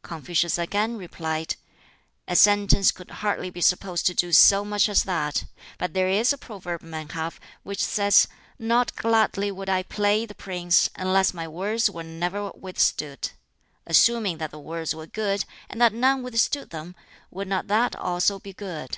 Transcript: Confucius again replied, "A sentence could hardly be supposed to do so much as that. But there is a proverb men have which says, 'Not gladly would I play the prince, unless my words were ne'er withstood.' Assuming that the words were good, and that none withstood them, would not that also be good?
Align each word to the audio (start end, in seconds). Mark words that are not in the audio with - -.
Confucius 0.00 0.56
again 0.56 0.96
replied, 0.96 1.56
"A 2.26 2.34
sentence 2.36 2.90
could 2.90 3.10
hardly 3.20 3.50
be 3.50 3.60
supposed 3.60 4.06
to 4.06 4.14
do 4.14 4.32
so 4.32 4.64
much 4.64 4.88
as 4.88 5.02
that. 5.02 5.44
But 5.76 5.92
there 5.92 6.08
is 6.08 6.32
a 6.32 6.38
proverb 6.38 6.80
men 6.80 7.10
have 7.10 7.38
which 7.64 7.84
says, 7.84 8.26
'Not 8.58 8.96
gladly 8.96 9.50
would 9.50 9.68
I 9.68 9.82
play 9.82 10.24
the 10.24 10.34
prince, 10.34 10.88
unless 10.96 11.34
my 11.34 11.46
words 11.46 11.90
were 11.90 12.02
ne'er 12.02 12.52
withstood.' 12.54 13.32
Assuming 13.86 14.38
that 14.38 14.52
the 14.52 14.58
words 14.58 14.94
were 14.94 15.06
good, 15.06 15.44
and 15.68 15.82
that 15.82 15.92
none 15.92 16.22
withstood 16.22 16.70
them, 16.70 16.94
would 17.30 17.46
not 17.48 17.66
that 17.68 17.94
also 17.94 18.38
be 18.38 18.54
good? 18.54 18.96